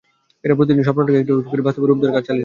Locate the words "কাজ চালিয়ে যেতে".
2.15-2.29